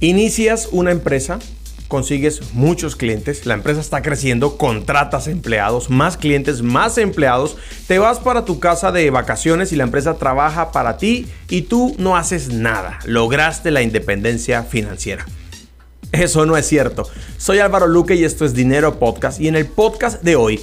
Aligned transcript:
Inicias 0.00 0.68
una 0.72 0.90
empresa, 0.90 1.38
consigues 1.88 2.52
muchos 2.52 2.96
clientes, 2.96 3.46
la 3.46 3.54
empresa 3.54 3.80
está 3.80 4.02
creciendo, 4.02 4.58
contratas 4.58 5.28
empleados, 5.28 5.90
más 5.90 6.16
clientes, 6.16 6.62
más 6.62 6.98
empleados, 6.98 7.56
te 7.86 7.98
vas 7.98 8.18
para 8.18 8.44
tu 8.44 8.58
casa 8.58 8.92
de 8.92 9.08
vacaciones 9.10 9.72
y 9.72 9.76
la 9.76 9.84
empresa 9.84 10.18
trabaja 10.18 10.72
para 10.72 10.98
ti 10.98 11.26
y 11.48 11.62
tú 11.62 11.94
no 11.98 12.16
haces 12.16 12.48
nada, 12.52 12.98
lograste 13.04 13.70
la 13.70 13.82
independencia 13.82 14.64
financiera. 14.64 15.24
Eso 16.12 16.46
no 16.46 16.56
es 16.56 16.66
cierto. 16.66 17.08
Soy 17.36 17.58
Álvaro 17.58 17.86
Luque 17.86 18.14
y 18.14 18.24
esto 18.24 18.44
es 18.44 18.54
Dinero 18.54 18.98
Podcast 18.98 19.40
y 19.40 19.48
en 19.48 19.56
el 19.56 19.66
podcast 19.66 20.22
de 20.22 20.36
hoy 20.36 20.60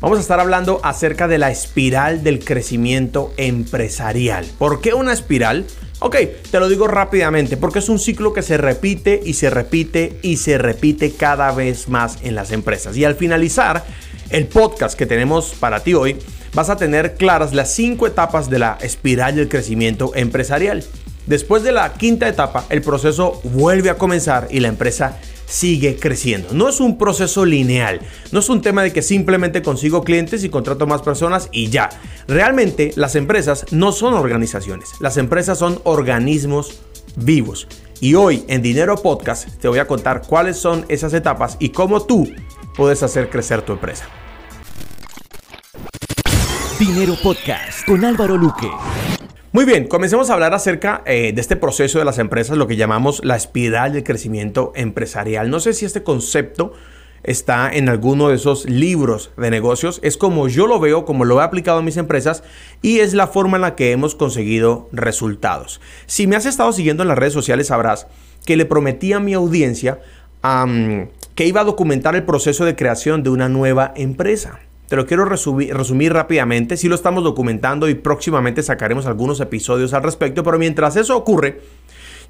vamos 0.00 0.18
a 0.18 0.20
estar 0.20 0.40
hablando 0.40 0.80
acerca 0.82 1.28
de 1.28 1.38
la 1.38 1.50
espiral 1.50 2.22
del 2.22 2.44
crecimiento 2.44 3.32
empresarial. 3.36 4.46
¿Por 4.58 4.80
qué 4.80 4.94
una 4.94 5.12
espiral? 5.12 5.66
Ok, 6.00 6.16
te 6.50 6.60
lo 6.60 6.68
digo 6.68 6.86
rápidamente, 6.86 7.56
porque 7.56 7.80
es 7.80 7.88
un 7.88 7.98
ciclo 7.98 8.32
que 8.32 8.42
se 8.42 8.56
repite 8.56 9.20
y 9.24 9.34
se 9.34 9.50
repite 9.50 10.18
y 10.22 10.36
se 10.36 10.56
repite 10.56 11.12
cada 11.12 11.50
vez 11.50 11.88
más 11.88 12.18
en 12.22 12.36
las 12.36 12.52
empresas. 12.52 12.96
Y 12.96 13.04
al 13.04 13.16
finalizar 13.16 13.84
el 14.30 14.46
podcast 14.46 14.96
que 14.96 15.06
tenemos 15.06 15.54
para 15.58 15.80
ti 15.80 15.94
hoy, 15.94 16.16
vas 16.54 16.70
a 16.70 16.76
tener 16.76 17.14
claras 17.14 17.52
las 17.52 17.74
cinco 17.74 18.06
etapas 18.06 18.48
de 18.48 18.60
la 18.60 18.78
espiral 18.80 19.34
del 19.34 19.48
crecimiento 19.48 20.12
empresarial. 20.14 20.84
Después 21.26 21.64
de 21.64 21.72
la 21.72 21.92
quinta 21.94 22.28
etapa, 22.28 22.64
el 22.70 22.80
proceso 22.80 23.40
vuelve 23.42 23.90
a 23.90 23.98
comenzar 23.98 24.46
y 24.50 24.60
la 24.60 24.68
empresa 24.68 25.18
sigue 25.48 25.96
creciendo. 25.96 26.48
No 26.52 26.68
es 26.68 26.80
un 26.80 26.98
proceso 26.98 27.44
lineal, 27.44 28.00
no 28.32 28.40
es 28.40 28.48
un 28.48 28.60
tema 28.60 28.82
de 28.82 28.92
que 28.92 29.02
simplemente 29.02 29.62
consigo 29.62 30.04
clientes 30.04 30.44
y 30.44 30.50
contrato 30.50 30.86
más 30.86 31.02
personas 31.02 31.48
y 31.52 31.68
ya. 31.68 31.88
Realmente 32.28 32.92
las 32.96 33.16
empresas 33.16 33.66
no 33.70 33.92
son 33.92 34.14
organizaciones, 34.14 34.90
las 35.00 35.16
empresas 35.16 35.58
son 35.58 35.80
organismos 35.84 36.80
vivos. 37.16 37.66
Y 38.00 38.14
hoy 38.14 38.44
en 38.46 38.62
Dinero 38.62 38.96
Podcast 38.96 39.48
te 39.60 39.66
voy 39.66 39.80
a 39.80 39.88
contar 39.88 40.22
cuáles 40.26 40.56
son 40.56 40.84
esas 40.88 41.14
etapas 41.14 41.56
y 41.58 41.70
cómo 41.70 42.02
tú 42.02 42.30
puedes 42.76 43.02
hacer 43.02 43.28
crecer 43.28 43.62
tu 43.62 43.72
empresa. 43.72 44.08
Dinero 46.78 47.16
Podcast 47.20 47.84
con 47.86 48.04
Álvaro 48.04 48.36
Luque. 48.36 48.70
Muy 49.50 49.64
bien, 49.64 49.86
comencemos 49.86 50.28
a 50.28 50.34
hablar 50.34 50.52
acerca 50.52 51.02
eh, 51.06 51.32
de 51.34 51.40
este 51.40 51.56
proceso 51.56 51.98
de 51.98 52.04
las 52.04 52.18
empresas, 52.18 52.58
lo 52.58 52.66
que 52.66 52.76
llamamos 52.76 53.24
la 53.24 53.34
espiral 53.34 53.94
del 53.94 54.04
crecimiento 54.04 54.72
empresarial. 54.76 55.48
No 55.48 55.58
sé 55.58 55.72
si 55.72 55.86
este 55.86 56.02
concepto 56.02 56.74
está 57.22 57.70
en 57.72 57.88
alguno 57.88 58.28
de 58.28 58.34
esos 58.36 58.66
libros 58.66 59.30
de 59.38 59.50
negocios. 59.50 60.00
Es 60.02 60.18
como 60.18 60.48
yo 60.48 60.66
lo 60.66 60.78
veo, 60.80 61.06
como 61.06 61.24
lo 61.24 61.40
he 61.40 61.44
aplicado 61.44 61.78
en 61.78 61.86
mis 61.86 61.96
empresas 61.96 62.44
y 62.82 62.98
es 62.98 63.14
la 63.14 63.26
forma 63.26 63.56
en 63.56 63.62
la 63.62 63.74
que 63.74 63.90
hemos 63.90 64.14
conseguido 64.14 64.90
resultados. 64.92 65.80
Si 66.04 66.26
me 66.26 66.36
has 66.36 66.44
estado 66.44 66.70
siguiendo 66.72 67.02
en 67.02 67.08
las 67.08 67.18
redes 67.18 67.32
sociales 67.32 67.68
sabrás 67.68 68.06
que 68.44 68.58
le 68.58 68.66
prometí 68.66 69.14
a 69.14 69.18
mi 69.18 69.32
audiencia 69.32 70.00
que 70.42 71.46
iba 71.46 71.62
a 71.62 71.64
documentar 71.64 72.14
el 72.16 72.24
proceso 72.24 72.66
de 72.66 72.76
creación 72.76 73.22
de 73.22 73.30
una 73.30 73.48
nueva 73.48 73.94
empresa. 73.96 74.60
Te 74.88 74.96
lo 74.96 75.06
quiero 75.06 75.26
resumir, 75.26 76.12
rápidamente. 76.12 76.78
Sí 76.78 76.88
lo 76.88 76.94
estamos 76.94 77.22
documentando 77.22 77.90
y 77.90 77.94
próximamente 77.94 78.62
sacaremos 78.62 79.04
algunos 79.04 79.38
episodios 79.40 79.92
al 79.92 80.02
respecto. 80.02 80.42
Pero 80.42 80.58
mientras 80.58 80.96
eso 80.96 81.14
ocurre, 81.14 81.60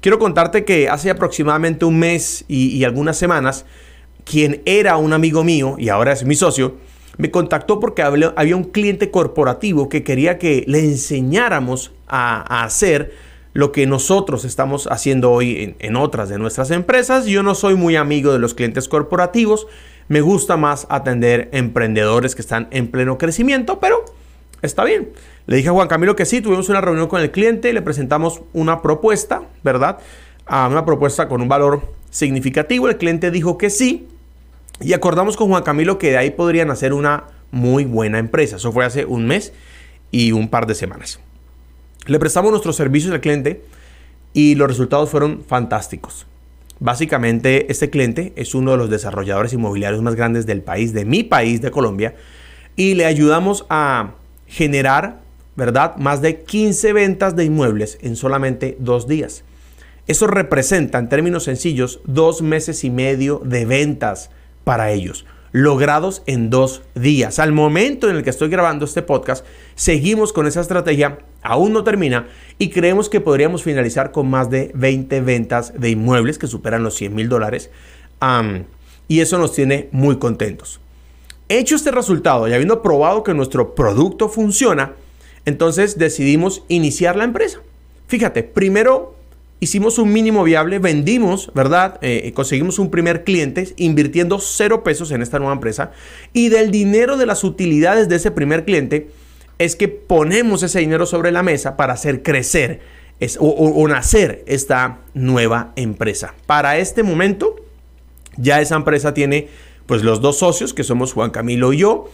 quiero 0.01 0.19
contarte 0.19 0.65
que 0.65 0.89
hace 0.89 1.09
aproximadamente 1.09 1.85
un 1.85 1.97
mes 1.97 2.43
y, 2.49 2.83
algunas 2.83 3.17
semanas, 3.17 3.65
quien 4.25 4.61
era 4.65 4.97
un 4.97 5.13
amigo 5.13 5.45
mío 5.45 5.75
y 5.79 5.87
ahora 5.87 6.11
es 6.11 6.25
mi 6.25 6.35
socio, 6.35 6.75
me 7.17 7.31
contactó 7.31 7.79
porque 7.79 8.01
había 8.01 8.55
un 8.57 8.65
cliente 8.65 9.09
corporativo 9.09 9.87
que 9.87 10.03
quería 10.03 10.37
que 10.37 10.65
le 10.67 10.79
enseñáramos 10.79 11.93
a, 12.07 12.63
hacer 12.63 13.13
lo 13.53 13.71
que 13.71 13.87
nosotros 13.87 14.43
estamos 14.43 14.87
haciendo 14.87 15.31
hoy 15.31 15.63
en, 15.63 15.75
en, 15.79 15.95
otras 15.95 16.27
de 16.27 16.37
nuestras 16.37 16.71
empresas. 16.71 17.25
Yo 17.25 17.41
no 17.41 17.55
soy 17.55 17.75
muy 17.75 17.95
amigo 17.95 18.33
de 18.33 18.39
los 18.39 18.53
clientes 18.53 18.89
corporativos, 18.89 19.65
me 20.09 20.21
gusta 20.21 20.57
más 20.57 20.87
atender 20.89 21.49
emprendedores 21.53 22.35
que 22.35 22.41
están 22.41 22.67
en 22.71 22.87
pleno 22.87 23.17
crecimiento, 23.17 23.79
pero 23.79 24.03
está 24.61 24.83
bien. 24.83 25.09
Le 25.45 25.55
dije 25.55 25.69
a 25.69 25.71
Juan 25.71 25.87
Camilo 25.87 26.15
que 26.15 26.25
sí, 26.25 26.41
tuvimos 26.41 26.67
una 26.67 26.81
reunión 26.81 27.07
con 27.07 27.21
el 27.21 27.31
cliente, 27.31 27.71
le 27.71 27.81
presentamos 27.81 28.41
una 28.51 28.81
propuesta, 28.81 29.43
¿verdad? 29.63 29.99
A 30.47 30.67
una 30.67 30.83
propuesta 30.83 31.27
con 31.29 31.41
un 31.41 31.47
valor 31.47 31.93
significativo. 32.09 32.89
El 32.89 32.97
cliente 32.97 33.29
dijo 33.29 33.57
que 33.57 33.69
sí 33.69 34.07
y 34.81 34.93
acordamos 34.93 35.37
con 35.37 35.47
Juan 35.47 35.63
Camilo 35.63 35.99
que 35.99 36.09
de 36.09 36.17
ahí 36.17 36.31
podrían 36.31 36.71
hacer 36.71 36.93
una 36.93 37.25
muy 37.51 37.85
buena 37.85 38.17
empresa. 38.17 38.55
Eso 38.55 38.71
fue 38.71 38.85
hace 38.85 39.05
un 39.05 39.27
mes 39.27 39.53
y 40.11 40.31
un 40.31 40.49
par 40.49 40.65
de 40.65 40.73
semanas. 40.73 41.19
Le 42.07 42.17
prestamos 42.17 42.49
nuestros 42.49 42.75
servicios 42.75 43.13
al 43.13 43.21
cliente 43.21 43.63
y 44.33 44.55
los 44.55 44.67
resultados 44.67 45.11
fueron 45.11 45.43
fantásticos. 45.47 46.25
Básicamente, 46.79 47.71
este 47.71 47.89
cliente 47.89 48.33
es 48.35 48.55
uno 48.55 48.71
de 48.71 48.77
los 48.77 48.89
desarrolladores 48.89 49.53
inmobiliarios 49.53 50.01
más 50.01 50.15
grandes 50.15 50.45
del 50.45 50.61
país, 50.61 50.93
de 50.93 51.05
mi 51.05 51.23
país, 51.23 51.61
de 51.61 51.71
Colombia, 51.71 52.15
y 52.75 52.93
le 52.95 53.05
ayudamos 53.05 53.65
a 53.69 54.11
generar, 54.47 55.19
¿verdad?, 55.55 55.97
más 55.97 56.21
de 56.21 56.41
15 56.41 56.93
ventas 56.93 57.35
de 57.35 57.45
inmuebles 57.45 57.97
en 58.01 58.15
solamente 58.15 58.77
dos 58.79 59.07
días. 59.07 59.43
Eso 60.07 60.25
representa, 60.25 60.97
en 60.97 61.09
términos 61.09 61.43
sencillos, 61.43 61.99
dos 62.05 62.41
meses 62.41 62.83
y 62.83 62.89
medio 62.89 63.41
de 63.43 63.65
ventas 63.65 64.31
para 64.63 64.91
ellos 64.91 65.25
logrados 65.51 66.21
en 66.25 66.49
dos 66.49 66.83
días. 66.95 67.39
Al 67.39 67.51
momento 67.51 68.09
en 68.09 68.15
el 68.15 68.23
que 68.23 68.29
estoy 68.29 68.49
grabando 68.49 68.85
este 68.85 69.01
podcast, 69.01 69.45
seguimos 69.75 70.33
con 70.33 70.47
esa 70.47 70.61
estrategia, 70.61 71.19
aún 71.41 71.73
no 71.73 71.83
termina 71.83 72.27
y 72.57 72.69
creemos 72.69 73.09
que 73.09 73.21
podríamos 73.21 73.63
finalizar 73.63 74.11
con 74.11 74.29
más 74.29 74.49
de 74.49 74.71
20 74.75 75.21
ventas 75.21 75.73
de 75.79 75.89
inmuebles 75.89 76.37
que 76.37 76.47
superan 76.47 76.83
los 76.83 76.95
100 76.95 77.15
mil 77.15 77.29
dólares 77.29 77.69
y 79.07 79.19
eso 79.21 79.37
nos 79.37 79.53
tiene 79.53 79.89
muy 79.91 80.17
contentos. 80.17 80.79
Hecho 81.47 81.75
este 81.75 81.91
resultado 81.91 82.47
y 82.47 82.53
habiendo 82.53 82.81
probado 82.81 83.23
que 83.23 83.33
nuestro 83.33 83.73
producto 83.73 84.29
funciona, 84.29 84.93
entonces 85.45 85.97
decidimos 85.97 86.63
iniciar 86.67 87.15
la 87.15 87.23
empresa. 87.23 87.59
Fíjate, 88.07 88.43
primero 88.43 89.15
hicimos 89.59 89.97
un 89.97 90.11
mínimo 90.13 90.43
viable, 90.43 90.79
vendimos, 90.79 91.51
¿verdad? 91.53 91.99
Eh, 92.01 92.31
conseguimos 92.33 92.79
un 92.79 92.89
primer 92.89 93.23
cliente 93.23 93.73
invirtiendo 93.77 94.39
cero 94.39 94.83
pesos 94.83 95.11
en 95.11 95.21
esta 95.21 95.39
nueva 95.39 95.53
empresa 95.53 95.91
y 96.33 96.49
del 96.49 96.71
dinero 96.71 97.17
de 97.17 97.25
las 97.25 97.43
utilidades 97.43 98.09
de 98.09 98.15
ese 98.15 98.31
primer 98.31 98.65
cliente 98.65 99.09
es 99.57 99.75
que 99.75 99.89
ponemos 99.89 100.63
ese 100.63 100.79
dinero 100.79 101.05
sobre 101.05 101.31
la 101.31 101.43
mesa 101.43 101.75
para 101.75 101.93
hacer 101.93 102.23
crecer 102.23 102.79
o, 103.39 103.85
nacer 103.89 104.43
esta 104.47 104.99
nueva 105.13 105.73
empresa. 105.75 106.33
Para 106.45 106.77
este 106.77 107.03
momento 107.03 107.57
ya 108.37 108.61
esa 108.61 108.75
empresa 108.75 109.13
tiene 109.13 109.49
pues 109.85 110.03
los 110.03 110.21
dos 110.21 110.37
socios 110.37 110.73
que 110.73 110.85
somos 110.85 111.11
Juan 111.11 111.31
Camilo 111.31 111.73
y 111.73 111.79
yo 111.79 112.09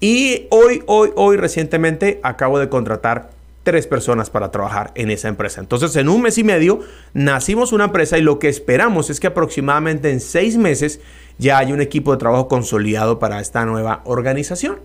y 0.00 0.46
hoy, 0.50 0.82
hoy, 0.86 1.10
hoy 1.16 1.38
recientemente 1.38 2.20
acabo 2.22 2.58
de 2.58 2.68
contratar 2.68 3.30
tres 3.70 3.86
personas 3.86 4.30
para 4.30 4.50
trabajar 4.50 4.90
en 4.96 5.12
esa 5.12 5.28
empresa. 5.28 5.60
Entonces, 5.60 5.94
en 5.94 6.08
un 6.08 6.22
mes 6.22 6.38
y 6.38 6.42
medio 6.42 6.80
nacimos 7.14 7.72
una 7.72 7.84
empresa 7.84 8.18
y 8.18 8.20
lo 8.20 8.40
que 8.40 8.48
esperamos 8.48 9.10
es 9.10 9.20
que 9.20 9.28
aproximadamente 9.28 10.10
en 10.10 10.18
seis 10.18 10.56
meses 10.56 11.00
ya 11.38 11.58
haya 11.58 11.72
un 11.72 11.80
equipo 11.80 12.10
de 12.10 12.18
trabajo 12.18 12.48
consolidado 12.48 13.20
para 13.20 13.38
esta 13.40 13.64
nueva 13.66 14.02
organización. 14.06 14.80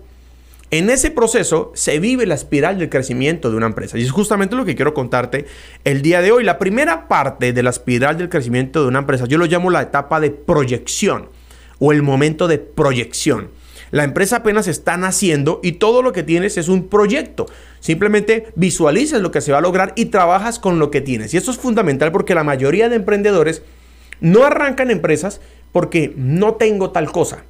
En 0.70 0.88
ese 0.88 1.10
proceso 1.10 1.72
se 1.74 1.98
vive 1.98 2.26
la 2.26 2.36
espiral 2.36 2.78
del 2.78 2.88
crecimiento 2.88 3.50
de 3.50 3.56
una 3.56 3.66
empresa 3.66 3.98
y 3.98 4.02
es 4.02 4.12
justamente 4.12 4.54
lo 4.54 4.64
que 4.64 4.76
quiero 4.76 4.94
contarte 4.94 5.46
el 5.82 6.00
día 6.00 6.22
de 6.22 6.30
hoy. 6.30 6.44
La 6.44 6.60
primera 6.60 7.08
parte 7.08 7.52
de 7.52 7.62
la 7.64 7.70
espiral 7.70 8.16
del 8.18 8.28
crecimiento 8.28 8.82
de 8.82 8.88
una 8.88 9.00
empresa, 9.00 9.26
yo 9.26 9.36
lo 9.36 9.46
llamo 9.46 9.68
la 9.68 9.82
etapa 9.82 10.20
de 10.20 10.30
proyección 10.30 11.28
o 11.80 11.90
el 11.90 12.04
momento 12.04 12.46
de 12.46 12.58
proyección. 12.58 13.48
La 13.90 14.04
empresa 14.04 14.36
apenas 14.36 14.68
está 14.68 14.96
naciendo 14.96 15.60
y 15.62 15.72
todo 15.72 16.02
lo 16.02 16.12
que 16.12 16.22
tienes 16.22 16.56
es 16.56 16.68
un 16.68 16.88
proyecto. 16.88 17.46
Simplemente 17.80 18.48
visualizas 18.56 19.20
lo 19.20 19.30
que 19.30 19.40
se 19.40 19.52
va 19.52 19.58
a 19.58 19.62
lograr 19.62 19.92
y 19.96 20.06
trabajas 20.06 20.58
con 20.58 20.78
lo 20.78 20.90
que 20.90 21.00
tienes. 21.00 21.34
Y 21.34 21.36
eso 21.36 21.50
es 21.50 21.58
fundamental 21.58 22.12
porque 22.12 22.34
la 22.34 22.44
mayoría 22.44 22.88
de 22.88 22.96
emprendedores 22.96 23.62
no 24.20 24.44
arrancan 24.44 24.90
empresas 24.90 25.40
porque 25.72 26.12
no 26.16 26.54
tengo 26.54 26.90
tal 26.90 27.12
cosa. 27.12 27.44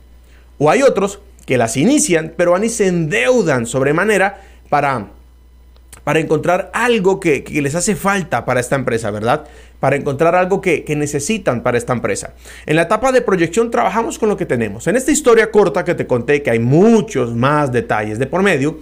O 0.59 0.71
hay 0.71 0.83
otros 0.83 1.21
que 1.47 1.59
las 1.59 1.77
inician, 1.77 2.35
pero 2.37 2.53
van 2.53 2.65
y 2.65 2.69
se 2.69 2.89
endeudan 2.89 3.67
sobremanera 3.67 4.43
para 4.69 5.09
para 6.07 6.21
encontrar 6.21 6.71
algo 6.73 7.19
que, 7.19 7.43
les 7.51 7.75
hace 7.75 7.97
falta 7.97 8.45
para 8.45 8.61
esta 8.61 8.77
empresa, 8.77 9.11
¿verdad? 9.11 9.45
Para 9.81 9.97
encontrar 9.97 10.37
algo 10.37 10.61
que, 10.61 10.85
necesitan 10.97 11.65
para 11.65 11.79
esta 11.79 11.93
empresa. 11.95 12.33
En 12.65 12.77
la 12.77 12.83
etapa 12.83 13.11
de 13.11 13.23
proyección 13.23 13.73
trabajamos 13.73 14.17
con 14.17 14.29
lo 14.29 14.37
que 14.37 14.47
tenemos. 14.47 14.87
En 14.87 14.95
esta 14.95 15.11
historia 15.11 15.51
corta 15.51 15.85
que 15.85 15.97
te 15.97 16.07
conté, 16.07 16.45
que 16.45 16.51
hay 16.53 16.61
muchos 16.61 17.35
más 17.35 17.73
detalles 17.73 18.21
de 18.21 18.29
por 18.29 18.45
medio, 18.45 18.79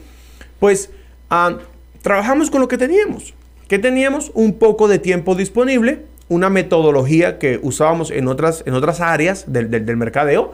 pues 0.61 0.91
ah, 1.31 1.57
trabajamos 2.03 2.51
con 2.51 2.61
lo 2.61 2.69
que 2.69 2.77
teníamos. 2.77 3.33
¿Qué 3.69 3.79
teníamos? 3.79 4.31
Un 4.35 4.59
poco 4.59 4.87
de 4.87 4.99
tiempo 4.99 5.35
disponible, 5.35 6.03
una 6.29 6.51
metodología 6.51 7.39
que 7.39 7.59
usábamos 7.63 8.11
en 8.11 8.29
otras, 8.29 8.65
en 8.67 8.75
otras 8.75 9.01
áreas 9.01 9.51
del, 9.51 9.97
mercadeo 9.97 10.53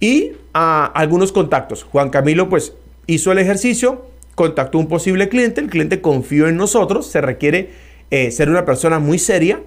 y 0.00 0.32
ah, 0.52 0.92
algunos 0.94 1.32
contactos. 1.32 1.82
Juan 1.82 2.10
Camilo 2.10 2.50
pues 2.50 2.74
hizo 3.06 3.32
el 3.32 3.38
ejercicio, 3.38 4.04
contactó 4.34 4.78
un 4.78 4.88
posible 4.88 5.28
cliente, 5.28 5.60
el 5.60 5.70
cliente 5.70 6.00
confió 6.00 6.48
en 6.48 6.56
nosotros, 6.56 7.06
se 7.06 7.20
requiere 7.20 7.70
eh, 8.10 8.30
ser 8.30 8.48
una 8.48 8.64
persona 8.64 8.98
muy 8.98 9.18
seria, 9.18 9.60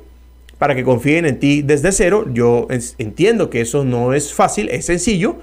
para 0.58 0.76
que 0.76 0.84
confíen 0.84 1.26
en 1.26 1.40
ti 1.40 1.62
desde 1.62 1.92
cero. 1.92 2.26
Yo 2.32 2.68
entiendo 2.98 3.50
que 3.50 3.62
eso 3.62 3.84
no 3.84 4.14
es 4.14 4.34
fácil, 4.34 4.70
es 4.70 4.86
sencillo. 4.86 5.38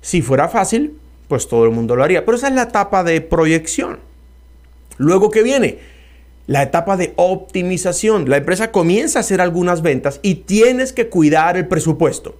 Si 0.00 0.22
fuera 0.22 0.48
fácil, 0.48 0.96
pues 1.28 1.48
todo 1.48 1.64
el 1.64 1.70
mundo 1.70 1.96
lo 1.96 2.04
haría. 2.04 2.24
Pero 2.24 2.36
esa 2.36 2.48
es 2.48 2.54
la 2.54 2.62
etapa 2.62 3.04
de 3.04 3.20
proyección. 3.20 3.98
Luego, 4.96 5.30
¿qué 5.30 5.42
viene? 5.42 5.78
La 6.46 6.62
etapa 6.62 6.96
de 6.96 7.12
optimización. 7.16 8.28
La 8.28 8.38
empresa 8.38 8.70
comienza 8.70 9.18
a 9.18 9.20
hacer 9.20 9.40
algunas 9.40 9.82
ventas 9.82 10.20
y 10.22 10.36
tienes 10.36 10.92
que 10.92 11.08
cuidar 11.08 11.56
el 11.56 11.68
presupuesto. 11.68 12.36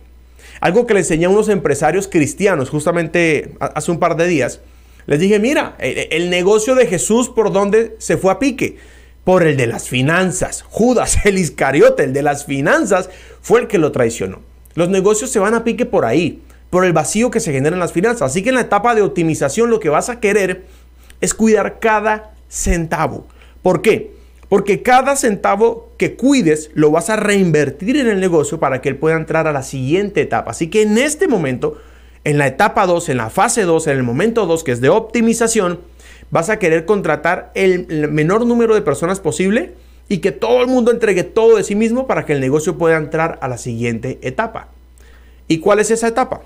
Algo 0.60 0.86
que 0.86 0.94
le 0.94 1.00
enseñé 1.00 1.26
a 1.26 1.31
unos 1.31 1.48
empresarios 1.48 2.08
cristianos 2.08 2.70
justamente 2.70 3.54
hace 3.60 3.90
un 3.90 3.98
par 3.98 4.16
de 4.16 4.26
días. 4.26 4.60
Les 5.06 5.21
dije, 5.21 5.39
mira, 5.39 5.77
el 5.79 6.31
negocio 6.31 6.75
de 6.75 6.87
Jesús 6.87 7.29
por 7.29 7.53
dónde 7.53 7.97
se 7.99 8.17
fue 8.17 8.33
a 8.33 8.39
pique 8.39 8.79
por 9.25 9.43
el 9.43 9.56
de 9.56 9.67
las 9.67 9.89
finanzas. 9.89 10.62
Judas, 10.69 11.19
el 11.25 11.39
Iscariote, 11.39 12.05
el 12.05 12.12
de 12.12 12.23
las 12.23 12.45
finanzas, 12.45 13.11
fue 13.41 13.61
el 13.61 13.67
que 13.67 13.79
lo 13.79 13.93
traicionó. 13.93 14.41
Los 14.75 14.89
negocios 14.89 15.31
se 15.31 15.39
van 15.39 15.55
a 15.55 15.65
pique 15.65 15.87
por 15.87 16.05
ahí, 16.05 16.43
por 16.71 16.85
el 16.85 16.93
vacío 16.93 17.31
que 17.31 17.41
se 17.41 17.53
genera 17.53 17.75
en 17.75 17.81
las 17.81 17.93
finanzas. 17.93 18.31
Así 18.31 18.43
que 18.43 18.51
en 18.51 18.56
la 18.56 18.62
etapa 18.62 18.95
de 18.95 19.03
optimización 19.03 19.71
lo 19.71 19.81
que 19.81 19.89
vas 19.89 20.09
a 20.09 20.21
querer 20.21 20.65
es 21.21 21.35
cuidar 21.35 21.79
cada 21.81 22.35
centavo. 22.49 23.27
¿Por 23.62 23.83
qué? 23.83 24.12
Porque 24.49 24.83
cada 24.83 25.17
centavo 25.17 25.93
que 25.97 26.17
cuides 26.17 26.71
lo 26.75 26.91
vas 26.91 27.09
a 27.09 27.17
reinvertir 27.17 27.97
en 27.97 28.09
el 28.09 28.21
negocio 28.21 28.61
para 28.61 28.81
que 28.81 28.89
él 28.89 28.97
pueda 28.97 29.17
entrar 29.17 29.47
a 29.47 29.53
la 29.53 29.62
siguiente 29.62 30.21
etapa. 30.21 30.51
Así 30.51 30.69
que 30.69 30.83
en 30.83 30.99
este 30.99 31.29
momento, 31.29 31.79
en 32.25 32.38
la 32.38 32.47
etapa 32.47 32.87
2, 32.87 33.11
en 33.11 33.19
la 33.19 33.31
fase 33.31 33.62
2, 33.62 33.87
en 33.87 33.97
el 33.99 34.03
momento 34.03 34.47
2, 34.47 34.65
que 34.65 34.73
es 34.73 34.81
de 34.81 34.88
optimización, 34.88 35.81
vas 36.31 36.49
a 36.49 36.59
querer 36.59 36.87
contratar 36.87 37.53
el 37.55 37.87
menor 38.11 38.47
número 38.47 38.75
de 38.75 38.82
personas 38.82 39.21
posible 39.21 39.75
y 40.09 40.19
que 40.19 40.32
todo 40.32 40.62
el 40.62 40.67
mundo 40.67 40.91
entregue 40.91 41.23
todo 41.23 41.56
de 41.56 41.65
sí 41.65 41.75
mismo 41.75 42.06
para 42.06 42.25
que 42.25 42.32
el 42.32 42.41
negocio 42.41 42.79
pueda 42.79 42.97
entrar 42.97 43.38
a 43.43 43.49
la 43.49 43.59
siguiente 43.59 44.19
etapa. 44.23 44.69
¿Y 45.49 45.59
cuál 45.59 45.79
es 45.79 45.91
esa 45.91 46.09
etapa? 46.09 46.43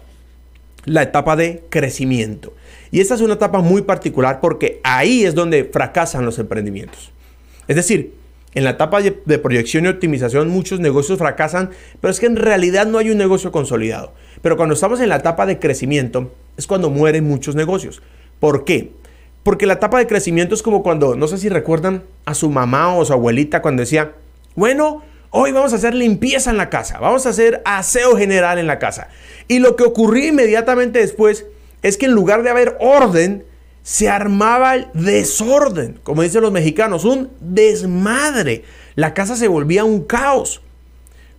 La 0.85 1.03
etapa 1.03 1.37
de 1.37 1.63
crecimiento. 1.69 2.53
Y 2.91 3.01
esta 3.01 3.15
es 3.15 3.21
una 3.21 3.35
etapa 3.35 3.61
muy 3.61 3.83
particular 3.83 4.41
porque 4.41 4.81
ahí 4.83 5.25
es 5.25 5.35
donde 5.35 5.65
fracasan 5.65 6.25
los 6.25 6.39
emprendimientos. 6.39 7.13
Es 7.69 7.77
decir, 7.77 8.15
en 8.55 8.65
la 8.65 8.71
etapa 8.71 9.01
de 9.03 9.39
proyección 9.39 9.85
y 9.85 9.89
optimización 9.89 10.49
muchos 10.49 10.81
negocios 10.81 11.19
fracasan, 11.19 11.71
pero 12.01 12.11
es 12.11 12.19
que 12.19 12.27
en 12.27 12.37
realidad 12.37 12.87
no 12.87 12.99
hay 12.99 13.11
un 13.11 13.19
negocio 13.19 13.53
consolidado. 13.53 14.13
Pero 14.43 14.57
cuando 14.57 14.75
estamos 14.75 15.01
en 15.01 15.09
la 15.09 15.17
etapa 15.17 15.47
de 15.47 15.59
crecimiento 15.59 16.33
es 16.57 16.67
cuando 16.67 16.91
mueren 16.91 17.25
muchos 17.25 17.55
negocios. 17.55 18.03
¿Por 18.41 18.65
qué? 18.65 18.93
Porque 19.43 19.67
la 19.67 19.75
etapa 19.75 19.99
de 19.99 20.07
crecimiento 20.07 20.55
es 20.55 20.63
como 20.63 20.83
cuando, 20.83 21.17
no 21.17 21.29
sé 21.29 21.39
si 21.39 21.49
recuerdan 21.49 22.03
a 22.25 22.35
su 22.35 22.51
mamá 22.51 22.95
o 22.95 23.05
su 23.05 23.13
abuelita 23.13 23.63
cuando 23.63 23.81
decía, 23.81 24.13
bueno, 24.55 25.03
hoy 25.31 25.53
vamos 25.53 25.73
a 25.73 25.77
hacer 25.77 25.95
limpieza 25.95 26.51
en 26.51 26.57
la 26.57 26.71
casa, 26.71 26.99
vamos 26.99 27.27
a 27.27 27.31
hacer 27.31 27.63
aseo 27.65 28.17
general 28.17 28.59
en 28.59 28.67
la 28.67 28.79
casa. 28.79 29.09
Y 29.47 29.61
lo 29.61 29.77
que 29.77 29.85
ocurría 29.85 30.29
inmediatamente 30.29 30.99
después 30.99 31.47
es 31.83 31.97
que 31.97 32.07
en 32.07 32.13
lugar 32.13 32.43
de 32.43 32.51
haber 32.51 32.77
orden, 32.81 33.45
se 33.89 34.11
armaba 34.11 34.75
el 34.75 34.89
desorden, 34.93 35.99
como 36.03 36.23
dicen 36.23 36.43
los 36.43 36.53
mexicanos, 36.53 37.07
un 37.07 37.31
desmadre. 37.41 38.65
La 38.97 39.15
casa 39.15 39.35
se 39.35 39.49
volvía 39.49 39.83
un 39.85 40.03
caos. 40.05 40.61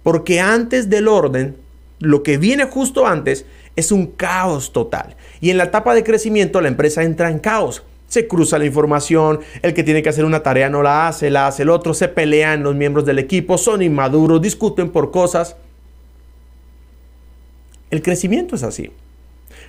Porque 0.02 0.40
antes 0.40 0.90
del 0.90 1.08
orden, 1.08 1.58
lo 2.00 2.24
que 2.24 2.38
viene 2.38 2.66
justo 2.66 3.06
antes 3.06 3.46
es 3.76 3.92
un 3.92 4.08
caos 4.08 4.74
total. 4.74 5.16
Y 5.42 5.52
en 5.52 5.58
la 5.58 5.66
etapa 5.66 5.94
de 5.94 6.04
crecimiento 6.04 6.62
la 6.62 6.68
empresa 6.68 7.04
entra 7.04 7.30
en 7.30 7.40
caos 7.40 7.84
se 8.10 8.28
cruza 8.28 8.58
la 8.58 8.66
información, 8.66 9.40
el 9.62 9.74
que 9.74 9.84
tiene 9.84 10.04
que 10.04 10.10
hacer 10.10 10.26
una 10.26 10.44
tarea 10.44 10.70
no 10.70 10.82
la 10.82 11.08
hace, 11.08 11.30
la 11.30 11.48
hace 11.48 11.64
el 11.64 11.70
otro, 11.70 11.94
se 11.94 12.08
pelean 12.10 12.64
los 12.64 12.76
miembros 12.76 13.06
del 13.06 13.20
equipo, 13.20 13.58
son 13.58 13.82
inmaduros, 13.82 14.42
discuten 14.42 14.90
por 14.90 15.12
cosas. 15.12 15.56
El 17.92 18.02
crecimiento 18.02 18.56
es 18.56 18.64
así. 18.64 18.92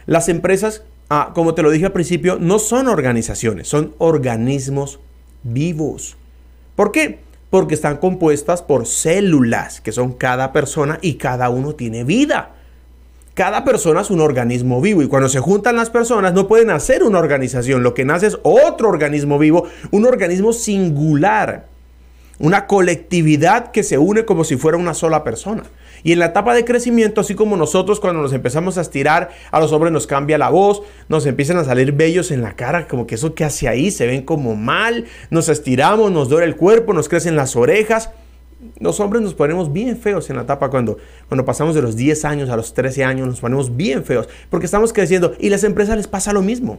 Las 0.07 0.29
empresas, 0.29 0.83
ah, 1.11 1.33
como 1.35 1.55
te 1.55 1.63
lo 1.63 1.71
dije 1.71 1.87
al 1.87 1.93
principio, 1.93 2.39
no 2.41 2.59
son 2.59 2.89
organizaciones, 2.89 3.69
son 3.69 3.95
organismos 3.99 5.01
vivos. 5.43 6.17
¿Por 6.77 6.93
qué? 6.93 7.19
Porque 7.51 7.75
están 7.75 7.99
compuestas 7.99 8.63
por 8.63 8.87
células, 8.87 9.81
que 9.81 9.93
son 9.93 10.13
cada 10.13 10.53
persona 10.53 10.99
y 11.03 11.15
cada 11.15 11.51
uno 11.51 11.75
tiene 11.75 12.05
vida 12.05 12.55
cada 13.41 13.65
persona 13.65 14.03
es 14.03 14.11
un 14.11 14.21
organismo 14.21 14.83
vivo 14.83 15.03
y 15.03 15.09
cuando 15.09 15.31
se 15.31 15.41
juntan 15.41 15.77
las 15.77 15.89
personas 15.89 16.35
no 16.35 16.47
pueden 16.47 16.69
hacer 16.69 17.03
una 17.03 17.19
organización, 17.19 17.83
lo 17.83 17.95
que 17.95 18.05
nace 18.05 18.27
es 18.27 18.39
otro 18.43 18.91
organismo 18.91 19.39
vivo, 19.39 19.67
un 19.93 20.05
organismo 20.05 20.53
singular, 20.53 21.65
una 22.39 22.67
colectividad 22.67 23.71
que 23.71 23.83
se 23.83 23.97
une 23.97 24.27
como 24.27 24.45
si 24.45 24.57
fuera 24.57 24.77
una 24.77 24.93
sola 24.93 25.25
persona. 25.25 25.63
Y 26.03 26.13
en 26.13 26.19
la 26.19 26.27
etapa 26.27 26.55
de 26.55 26.65
crecimiento, 26.65 27.21
así 27.21 27.35
como 27.35 27.57
nosotros 27.57 28.01
cuando 28.01 28.23
nos 28.23 28.33
empezamos 28.33 28.79
a 28.79 28.81
estirar, 28.81 29.31
a 29.51 29.61
los 29.61 29.73
hombres 29.73 29.93
nos 29.93 30.07
cambia 30.07 30.39
la 30.39 30.51
voz, 30.51 30.83
nos 31.09 31.27
empiezan 31.27 31.57
a 31.59 31.65
salir 31.65 31.93
vellos 31.93 32.31
en 32.31 32.43
la 32.43 32.55
cara, 32.57 32.87
como 32.89 33.07
que 33.07 33.17
eso 33.17 33.35
que 33.35 33.45
hace 33.45 33.69
ahí 33.69 33.91
se 33.91 34.07
ven 34.07 34.23
como 34.23 34.57
mal, 34.57 35.07
nos 35.31 35.49
estiramos, 35.49 36.11
nos 36.11 36.29
duele 36.29 36.47
el 36.47 36.57
cuerpo, 36.57 36.93
nos 36.93 37.09
crecen 37.09 37.37
las 37.37 37.57
orejas 37.57 38.11
los 38.79 39.01
hombres 39.01 39.23
nos 39.23 39.35
ponemos 39.35 39.73
bien 39.73 39.97
feos 39.97 40.29
en 40.31 40.37
la 40.37 40.43
etapa 40.43 40.69
cuando, 40.69 40.99
cuando 41.29 41.45
pasamos 41.45 41.75
de 41.75 41.83
los 41.83 41.97
10 41.97 42.25
años 42.27 42.51
a 42.51 42.57
los 42.57 42.75
13 42.75 43.05
años, 43.05 43.27
nos 43.27 43.41
ponemos 43.41 43.77
bien 43.77 44.05
feos 44.05 44.29
porque 44.51 44.67
estamos 44.67 44.93
creciendo 44.93 45.35
y 45.39 45.49
las 45.49 45.65
empresas 45.65 45.97
les 45.97 46.09
pasa 46.09 46.33
lo 46.33 46.43
mismo. 46.43 46.79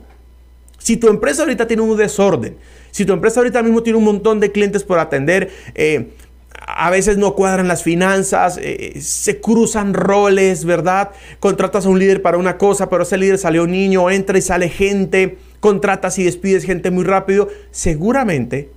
Si 0.78 0.98
tu 0.98 1.10
empresa 1.10 1.44
ahorita 1.44 1.68
tiene 1.68 1.84
un 1.84 1.96
desorden, 1.98 2.58
si 2.92 3.06
tu 3.06 3.14
empresa 3.14 3.40
ahorita 3.40 3.62
mismo 3.62 3.84
tiene 3.84 3.98
un 3.98 4.06
montón 4.06 4.40
de 4.40 4.52
clientes 4.52 4.84
por 4.84 5.00
atender, 5.00 5.52
eh, 5.76 6.10
a 6.78 6.90
veces 6.90 7.18
no 7.18 7.36
cuadran 7.36 7.68
las 7.68 7.84
finanzas, 7.84 8.58
eh, 8.62 9.00
se 9.02 9.40
cruzan 9.40 9.94
roles, 9.94 10.66
¿verdad? 10.66 11.12
Contratas 11.40 11.86
a 11.86 11.90
un 11.90 12.00
líder 12.00 12.22
para 12.22 12.38
una 12.38 12.58
cosa, 12.58 12.90
pero 12.90 13.04
ese 13.04 13.18
líder 13.18 13.38
salió 13.38 13.68
niño, 13.68 14.10
entra 14.10 14.38
y 14.38 14.42
sale 14.42 14.70
gente, 14.70 15.38
contratas 15.60 16.18
y 16.20 16.24
despides 16.24 16.64
gente 16.64 16.92
muy 16.92 17.04
rápido, 17.04 17.50
seguramente 17.72 18.70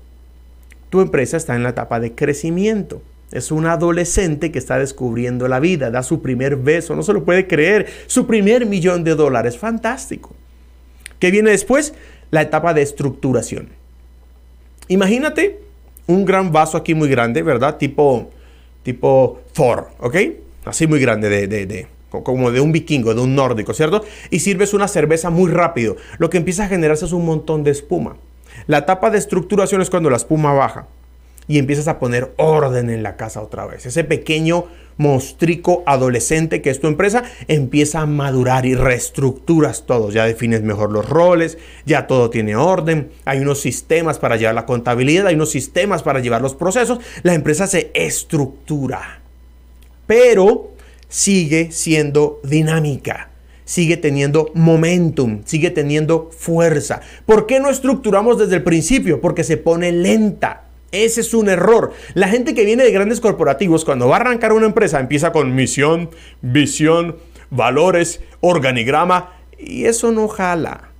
tu 0.91 1.01
empresa 1.01 1.37
está 1.37 1.57
en 1.57 1.63
la 1.63 1.71
etapa 1.71 2.01
de 2.01 2.15
crecimiento. 2.15 3.03
Es 3.33 3.51
un 3.51 3.67
adolescente 3.67 4.53
que 4.53 4.59
está 4.59 4.79
descubriendo 4.79 5.49
la 5.49 5.59
vida, 5.59 5.91
da 5.91 6.03
su 6.03 6.23
primer 6.23 6.57
beso, 6.57 6.95
no 6.95 7.03
se 7.03 7.13
lo 7.13 7.25
puede 7.25 7.49
creer, 7.49 7.87
su 8.07 8.27
primer 8.27 8.67
millón 8.67 9.03
de 9.03 9.15
dólares, 9.15 9.59
fantástico. 9.59 10.35
¿Qué 11.19 11.31
viene 11.31 11.51
después? 11.51 11.95
La 12.31 12.43
etapa 12.43 12.75
de 12.75 12.83
estructuración. 12.83 13.71
Imagínate 14.89 15.64
un 16.07 16.25
gran 16.25 16.53
vaso 16.53 16.77
aquí 16.77 16.95
muy 16.95 17.09
grande, 17.09 17.43
¿verdad? 17.43 17.77
Tipo, 17.77 18.31
tipo 18.83 19.41
Thor, 19.53 19.89
¿ok? 20.01 20.17
Así 20.65 20.87
muy 20.87 21.01
grande, 21.01 21.29
de, 21.29 21.47
de, 21.47 21.67
de, 21.67 21.87
como 22.11 22.51
de 22.51 22.61
un 22.61 22.73
vikingo, 22.73 23.15
de 23.15 23.21
un 23.21 23.35
nórdico, 23.35 23.75
¿cierto? 23.75 24.05
Y 24.31 24.41
sirves 24.41 24.75
una 24.75 24.89
cerveza 24.89 25.31
muy 25.31 25.51
rápido. 25.51 25.97
Lo 26.19 26.31
que 26.31 26.39
empieza 26.39 26.65
a 26.65 26.69
generarse 26.69 27.05
es 27.05 27.13
un 27.13 27.25
montón 27.25 27.65
de 27.65 27.71
espuma. 27.71 28.17
La 28.67 28.79
etapa 28.79 29.11
de 29.11 29.19
estructuración 29.19 29.83
es 29.83 29.91
cuando 29.91 30.11
la 30.11 30.17
espuma 30.17 30.53
baja 30.53 30.87
y 31.49 31.59
empiezas 31.59 31.89
a 31.89 31.99
poner 31.99 32.33
orden 32.37 32.91
en 32.91 33.03
la 33.03 33.17
casa 33.17 33.41
otra 33.41 33.67
vez. 33.67 33.87
Ese 33.87 34.05
pequeño 34.05 34.67
monstrico 34.97 35.83
adolescente 35.87 36.63
que 36.63 36.71
es 36.71 36.81
tu 36.81 36.87
empresa 36.87 37.25
empieza 37.49 38.01
a 38.01 38.07
madurar 38.07 38.67
y 38.67 38.75
reestructuras 38.75 39.87
todo. 39.87 40.11
Ya 40.11 40.25
defines 40.25 40.63
mejor 40.63 40.91
los 40.91 41.09
roles, 41.09 41.59
ya 41.85 42.07
todo 42.07 42.31
tiene 42.31 42.57
orden, 42.57 43.11
hay 43.25 43.41
unos 43.41 43.61
sistemas 43.61 44.19
para 44.19 44.37
llevar 44.37 44.55
la 44.55 44.67
contabilidad, 44.67 45.27
hay 45.27 45.35
unos 45.35 45.51
sistemas 45.51 46.03
para 46.03 46.21
llevar 46.21 46.43
los 46.43 46.55
procesos. 46.55 47.01
La 47.23 47.35
empresa 47.35 47.67
se 47.67 47.91
estructura, 47.95 49.21
pero 50.07 50.71
sigue 51.09 51.71
siendo 51.71 52.41
dinámica 52.45 53.31
sigue 53.65 53.97
teniendo 53.97 54.51
momentum, 54.55 55.41
sigue 55.45 55.71
teniendo 55.71 56.31
fuerza. 56.37 57.01
¿Por 57.27 57.47
qué 57.47 57.61
no 57.61 57.71
estructuramos 57.71 58.39
desde 58.39 58.57
el 58.57 58.63
principio? 58.63 59.21
Porque 59.21 59.45
se 59.45 59.57
pone 59.57 59.91
lenta. 59.91 60.64
Ese 60.95 61.23
es 61.23 61.35
un 61.35 61.49
error. 61.49 61.93
La 62.15 62.29
gente 62.29 62.55
que 62.55 62.65
viene 62.65 62.85
de 62.85 62.93
grandes 62.93 63.21
corporativos, 63.21 63.85
cuando 63.85 64.07
va 64.07 64.19
a 64.19 64.21
arrancar 64.21 64.53
una 64.53 64.67
empresa, 64.67 65.01
empieza 65.01 65.33
con 65.33 65.55
misión, 65.55 66.11
visión, 66.41 67.17
valores, 67.51 68.21
organigrama, 68.41 69.33
y 69.59 69.87
eso 69.87 70.13
no 70.13 70.29
jala. 70.29 70.91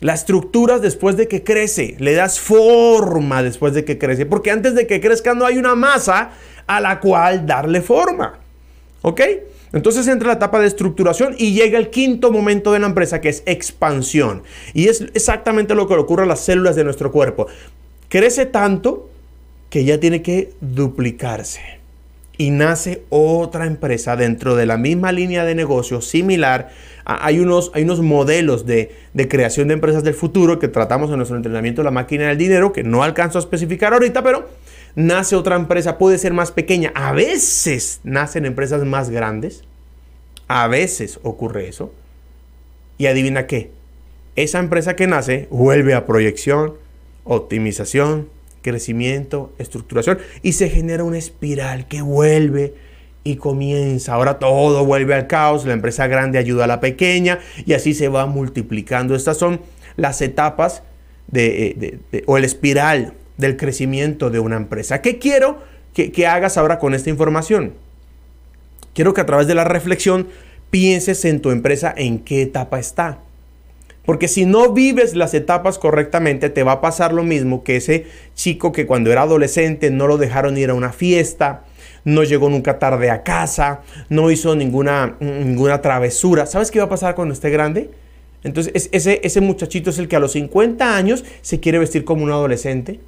La 0.00 0.14
estructuras 0.14 0.82
después 0.82 1.16
de 1.16 1.28
que 1.28 1.44
crece, 1.44 1.94
le 2.00 2.14
das 2.14 2.40
forma 2.40 3.44
después 3.44 3.74
de 3.74 3.84
que 3.84 3.98
crece, 3.98 4.26
porque 4.26 4.50
antes 4.50 4.74
de 4.74 4.88
que 4.88 5.00
crezca 5.00 5.34
no 5.34 5.46
hay 5.46 5.58
una 5.58 5.76
masa 5.76 6.32
a 6.66 6.80
la 6.80 6.98
cual 6.98 7.46
darle 7.46 7.80
forma. 7.80 8.40
¿Ok? 9.02 9.20
Entonces 9.72 10.06
entra 10.08 10.28
la 10.28 10.34
etapa 10.34 10.60
de 10.60 10.66
estructuración 10.66 11.34
y 11.38 11.54
llega 11.54 11.78
el 11.78 11.90
quinto 11.90 12.32
momento 12.32 12.72
de 12.72 12.80
la 12.80 12.86
empresa 12.86 13.20
que 13.20 13.28
es 13.28 13.42
expansión. 13.46 14.42
Y 14.74 14.88
es 14.88 15.02
exactamente 15.14 15.74
lo 15.74 15.86
que 15.86 15.94
ocurre 15.94 16.24
a 16.24 16.26
las 16.26 16.40
células 16.40 16.74
de 16.74 16.84
nuestro 16.84 17.12
cuerpo. 17.12 17.46
Crece 18.12 18.44
tanto 18.44 19.08
que 19.70 19.86
ya 19.86 19.98
tiene 19.98 20.20
que 20.20 20.52
duplicarse. 20.60 21.62
Y 22.36 22.50
nace 22.50 23.04
otra 23.08 23.64
empresa 23.64 24.16
dentro 24.16 24.54
de 24.54 24.66
la 24.66 24.76
misma 24.76 25.12
línea 25.12 25.46
de 25.46 25.54
negocio 25.54 26.02
similar. 26.02 26.68
Hay 27.06 27.40
unos, 27.40 27.70
hay 27.72 27.84
unos 27.84 28.02
modelos 28.02 28.66
de, 28.66 28.94
de 29.14 29.28
creación 29.28 29.68
de 29.68 29.74
empresas 29.74 30.04
del 30.04 30.12
futuro 30.12 30.58
que 30.58 30.68
tratamos 30.68 31.10
en 31.10 31.16
nuestro 31.16 31.38
entrenamiento 31.38 31.82
La 31.82 31.90
máquina 31.90 32.28
del 32.28 32.36
dinero, 32.36 32.74
que 32.74 32.84
no 32.84 33.02
alcanzo 33.02 33.38
a 33.38 33.40
especificar 33.40 33.94
ahorita, 33.94 34.22
pero 34.22 34.46
nace 34.94 35.34
otra 35.34 35.56
empresa, 35.56 35.96
puede 35.96 36.18
ser 36.18 36.34
más 36.34 36.52
pequeña. 36.52 36.92
A 36.94 37.12
veces 37.12 38.00
nacen 38.04 38.44
empresas 38.44 38.84
más 38.84 39.08
grandes. 39.08 39.64
A 40.48 40.68
veces 40.68 41.18
ocurre 41.22 41.66
eso. 41.66 41.94
Y 42.98 43.06
adivina 43.06 43.46
qué. 43.46 43.70
Esa 44.36 44.58
empresa 44.58 44.96
que 44.96 45.06
nace 45.06 45.48
vuelve 45.50 45.94
a 45.94 46.04
proyección, 46.04 46.81
optimización, 47.24 48.28
crecimiento, 48.62 49.52
estructuración 49.58 50.18
y 50.42 50.52
se 50.52 50.68
genera 50.68 51.04
una 51.04 51.18
espiral 51.18 51.86
que 51.88 52.02
vuelve 52.02 52.74
y 53.24 53.36
comienza. 53.36 54.14
Ahora 54.14 54.38
todo 54.38 54.84
vuelve 54.84 55.14
al 55.14 55.26
caos, 55.26 55.64
la 55.64 55.72
empresa 55.72 56.06
grande 56.06 56.38
ayuda 56.38 56.64
a 56.64 56.68
la 56.68 56.80
pequeña 56.80 57.40
y 57.64 57.74
así 57.74 57.94
se 57.94 58.08
va 58.08 58.26
multiplicando. 58.26 59.14
Estas 59.14 59.36
son 59.36 59.60
las 59.96 60.22
etapas 60.22 60.82
de, 61.28 62.00
o 62.26 62.38
el 62.38 62.44
espiral 62.44 63.14
del 63.36 63.56
crecimiento 63.56 64.30
de 64.30 64.38
una 64.38 64.56
empresa. 64.56 65.02
¿Qué 65.02 65.18
quiero 65.18 65.58
que, 65.94 66.10
que 66.12 66.26
hagas 66.26 66.56
ahora 66.56 66.78
con 66.78 66.94
esta 66.94 67.10
información? 67.10 67.74
Quiero 68.94 69.14
que 69.14 69.20
a 69.20 69.26
través 69.26 69.46
de 69.46 69.54
la 69.54 69.64
reflexión 69.64 70.28
pienses 70.70 71.24
en 71.24 71.40
tu 71.40 71.50
empresa 71.50 71.92
en 71.96 72.18
qué 72.18 72.42
etapa 72.42 72.78
está. 72.78 73.18
Porque 74.04 74.26
si 74.26 74.46
no 74.46 74.72
vives 74.72 75.14
las 75.14 75.32
etapas 75.34 75.78
correctamente, 75.78 76.50
te 76.50 76.64
va 76.64 76.72
a 76.72 76.80
pasar 76.80 77.12
lo 77.12 77.22
mismo 77.22 77.62
que 77.62 77.76
ese 77.76 78.06
chico 78.34 78.72
que 78.72 78.86
cuando 78.86 79.12
era 79.12 79.22
adolescente 79.22 79.90
no 79.90 80.06
lo 80.06 80.18
dejaron 80.18 80.58
ir 80.58 80.70
a 80.70 80.74
una 80.74 80.92
fiesta, 80.92 81.64
no 82.04 82.24
llegó 82.24 82.50
nunca 82.50 82.78
tarde 82.78 83.10
a 83.10 83.22
casa, 83.22 83.82
no 84.08 84.30
hizo 84.30 84.56
ninguna, 84.56 85.16
ninguna 85.20 85.80
travesura. 85.80 86.46
¿Sabes 86.46 86.70
qué 86.70 86.80
va 86.80 86.86
a 86.86 86.88
pasar 86.88 87.14
cuando 87.14 87.32
esté 87.32 87.50
grande? 87.50 87.90
Entonces, 88.42 88.88
ese, 88.92 89.20
ese 89.22 89.40
muchachito 89.40 89.90
es 89.90 89.98
el 89.98 90.08
que 90.08 90.16
a 90.16 90.20
los 90.20 90.32
50 90.32 90.96
años 90.96 91.24
se 91.42 91.60
quiere 91.60 91.78
vestir 91.78 92.04
como 92.04 92.24
un 92.24 92.32
adolescente, 92.32 92.98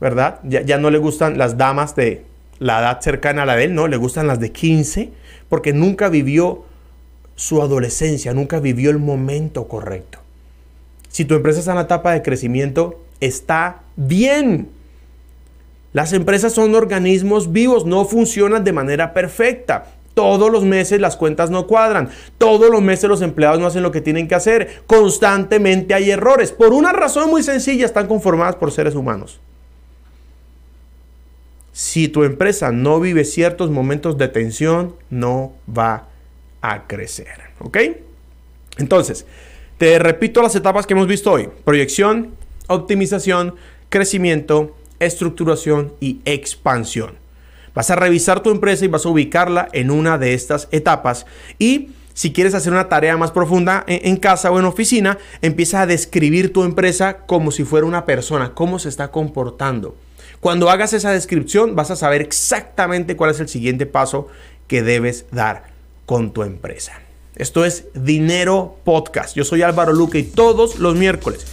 ¿verdad? 0.00 0.40
Ya, 0.44 0.62
ya 0.62 0.78
no 0.78 0.90
le 0.90 0.96
gustan 0.96 1.36
las 1.36 1.58
damas 1.58 1.94
de 1.94 2.22
la 2.58 2.80
edad 2.80 3.00
cercana 3.00 3.42
a 3.42 3.46
la 3.46 3.56
de 3.56 3.64
él, 3.64 3.74
no, 3.74 3.86
le 3.86 3.98
gustan 3.98 4.26
las 4.26 4.40
de 4.40 4.50
15, 4.50 5.10
porque 5.50 5.74
nunca 5.74 6.08
vivió 6.08 6.64
su 7.38 7.62
adolescencia, 7.62 8.34
nunca 8.34 8.58
vivió 8.58 8.90
el 8.90 8.98
momento 8.98 9.68
correcto. 9.68 10.18
Si 11.08 11.24
tu 11.24 11.36
empresa 11.36 11.60
está 11.60 11.70
en 11.70 11.76
la 11.76 11.84
etapa 11.84 12.10
de 12.12 12.22
crecimiento, 12.22 13.00
está 13.20 13.82
bien. 13.94 14.70
Las 15.92 16.12
empresas 16.12 16.52
son 16.52 16.74
organismos 16.74 17.52
vivos, 17.52 17.86
no 17.86 18.04
funcionan 18.06 18.64
de 18.64 18.72
manera 18.72 19.14
perfecta. 19.14 19.86
Todos 20.14 20.50
los 20.50 20.64
meses 20.64 21.00
las 21.00 21.16
cuentas 21.16 21.48
no 21.48 21.68
cuadran. 21.68 22.10
Todos 22.38 22.70
los 22.72 22.82
meses 22.82 23.08
los 23.08 23.22
empleados 23.22 23.60
no 23.60 23.68
hacen 23.68 23.84
lo 23.84 23.92
que 23.92 24.00
tienen 24.00 24.26
que 24.26 24.34
hacer. 24.34 24.82
Constantemente 24.88 25.94
hay 25.94 26.10
errores. 26.10 26.50
Por 26.50 26.72
una 26.72 26.92
razón 26.92 27.30
muy 27.30 27.44
sencilla, 27.44 27.86
están 27.86 28.08
conformadas 28.08 28.56
por 28.56 28.72
seres 28.72 28.96
humanos. 28.96 29.38
Si 31.70 32.08
tu 32.08 32.24
empresa 32.24 32.72
no 32.72 32.98
vive 32.98 33.24
ciertos 33.24 33.70
momentos 33.70 34.18
de 34.18 34.26
tensión, 34.26 34.96
no 35.08 35.52
va 35.70 36.07
a 36.62 36.86
crecer. 36.86 37.38
¿Ok? 37.60 37.78
Entonces, 38.78 39.26
te 39.78 39.98
repito 39.98 40.42
las 40.42 40.54
etapas 40.54 40.86
que 40.86 40.94
hemos 40.94 41.06
visto 41.06 41.32
hoy. 41.32 41.48
Proyección, 41.64 42.34
optimización, 42.66 43.54
crecimiento, 43.88 44.76
estructuración 45.00 45.92
y 46.00 46.20
expansión. 46.24 47.14
Vas 47.74 47.90
a 47.90 47.96
revisar 47.96 48.40
tu 48.40 48.50
empresa 48.50 48.84
y 48.84 48.88
vas 48.88 49.06
a 49.06 49.08
ubicarla 49.08 49.68
en 49.72 49.90
una 49.90 50.18
de 50.18 50.34
estas 50.34 50.68
etapas 50.72 51.26
y 51.58 51.90
si 52.12 52.32
quieres 52.32 52.54
hacer 52.54 52.72
una 52.72 52.88
tarea 52.88 53.16
más 53.16 53.30
profunda 53.30 53.84
en, 53.86 54.16
casa 54.16 54.50
o 54.50 54.58
en 54.58 54.64
oficina, 54.64 55.18
empieza 55.40 55.82
a 55.82 55.86
describir 55.86 56.52
tu 56.52 56.64
empresa 56.64 57.18
como 57.18 57.52
si 57.52 57.62
fuera 57.62 57.86
una 57.86 58.06
persona, 58.06 58.54
cómo 58.54 58.80
se 58.80 58.88
está 58.88 59.12
comportando. 59.12 59.94
Cuando 60.40 60.68
hagas 60.68 60.92
esa 60.92 61.12
descripción 61.12 61.76
vas 61.76 61.92
a 61.92 61.96
saber 61.96 62.20
exactamente 62.20 63.14
cuál 63.14 63.30
es 63.30 63.38
el 63.38 63.48
siguiente 63.48 63.86
paso 63.86 64.26
que 64.66 64.82
debes 64.82 65.26
dar 65.30 65.77
con 66.08 66.32
tu 66.32 66.42
empresa. 66.42 67.02
Esto 67.36 67.66
es 67.66 67.84
Dinero 67.92 68.78
Podcast. 68.82 69.36
Yo 69.36 69.44
soy 69.44 69.60
Álvaro 69.60 69.92
Luque 69.92 70.20
y 70.20 70.22
todos 70.22 70.78
los 70.78 70.96
miércoles 70.96 71.44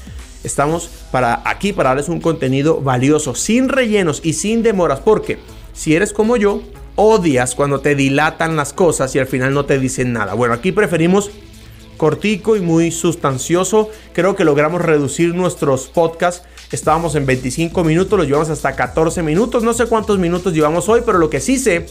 estamos 0.45 0.89
para 1.11 1.41
aquí 1.43 1.73
para 1.73 1.89
darles 1.89 2.07
un 2.07 2.21
contenido 2.21 2.79
valioso, 2.79 3.35
sin 3.35 3.67
rellenos 3.67 4.21
y 4.23 4.31
sin 4.31 4.63
demoras, 4.63 5.01
porque 5.01 5.39
si 5.73 5.93
eres 5.93 6.13
como 6.13 6.37
yo, 6.37 6.61
odias 6.95 7.53
cuando 7.53 7.81
te 7.81 7.95
dilatan 7.95 8.55
las 8.55 8.71
cosas 8.71 9.13
y 9.13 9.19
al 9.19 9.27
final 9.27 9.53
no 9.53 9.65
te 9.65 9.77
dicen 9.77 10.13
nada. 10.13 10.35
Bueno, 10.35 10.53
aquí 10.53 10.71
preferimos 10.71 11.31
cortico 11.97 12.55
y 12.55 12.61
muy 12.61 12.91
sustancioso. 12.91 13.89
Creo 14.13 14.37
que 14.37 14.45
logramos 14.45 14.81
reducir 14.81 15.35
nuestros 15.35 15.87
podcasts. 15.87 16.47
Estábamos 16.71 17.15
en 17.15 17.25
25 17.25 17.83
minutos, 17.83 18.17
los 18.17 18.25
llevamos 18.25 18.49
hasta 18.49 18.73
14 18.73 19.21
minutos. 19.21 19.63
No 19.63 19.73
sé 19.73 19.85
cuántos 19.87 20.17
minutos 20.17 20.53
llevamos 20.53 20.87
hoy, 20.87 21.01
pero 21.05 21.17
lo 21.17 21.29
que 21.29 21.41
sí 21.41 21.59
sé 21.59 21.87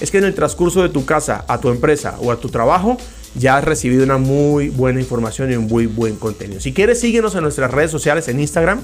es 0.00 0.10
que 0.10 0.18
en 0.18 0.24
el 0.24 0.34
transcurso 0.34 0.82
de 0.82 0.88
tu 0.88 1.04
casa 1.04 1.44
a 1.48 1.60
tu 1.60 1.68
empresa 1.70 2.16
o 2.20 2.32
a 2.32 2.36
tu 2.36 2.48
trabajo 2.48 2.96
ya 3.34 3.56
has 3.56 3.64
recibido 3.64 4.04
una 4.04 4.18
muy 4.18 4.68
buena 4.68 5.00
información 5.00 5.52
y 5.52 5.56
un 5.56 5.66
muy 5.66 5.86
buen 5.86 6.16
contenido. 6.16 6.60
Si 6.60 6.72
quieres, 6.72 7.00
síguenos 7.00 7.34
en 7.34 7.42
nuestras 7.42 7.70
redes 7.70 7.90
sociales, 7.90 8.28
en 8.28 8.40
Instagram, 8.40 8.80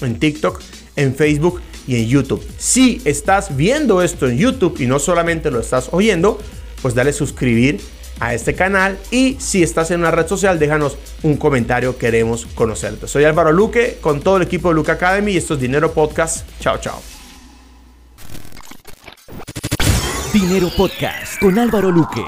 en 0.00 0.18
TikTok, 0.18 0.60
en 0.96 1.14
Facebook 1.14 1.60
y 1.86 1.96
en 1.96 2.08
YouTube. 2.08 2.44
Si 2.58 3.00
estás 3.04 3.56
viendo 3.56 4.02
esto 4.02 4.28
en 4.28 4.38
YouTube 4.38 4.80
y 4.80 4.86
no 4.86 4.98
solamente 4.98 5.50
lo 5.50 5.60
estás 5.60 5.88
oyendo, 5.92 6.38
pues 6.80 6.94
dale 6.94 7.12
suscribir 7.12 7.80
a 8.20 8.34
este 8.34 8.54
canal 8.54 8.98
y 9.10 9.36
si 9.40 9.62
estás 9.62 9.90
en 9.90 10.00
una 10.00 10.10
red 10.10 10.26
social, 10.26 10.58
déjanos 10.58 10.96
un 11.22 11.36
comentario, 11.36 11.96
queremos 11.96 12.46
conocerte. 12.54 13.08
Soy 13.08 13.24
Álvaro 13.24 13.52
Luque 13.52 13.98
con 14.00 14.20
todo 14.20 14.36
el 14.36 14.44
equipo 14.44 14.68
de 14.68 14.74
Luke 14.76 14.92
Academy 14.92 15.32
y 15.32 15.36
esto 15.38 15.54
es 15.54 15.60
Dinero 15.60 15.92
Podcast. 15.92 16.46
Chao, 16.60 16.78
chao. 16.78 17.21
Dinero 20.32 20.70
Podcast 20.74 21.38
con 21.38 21.58
Álvaro 21.58 21.90
Luque. 21.90 22.24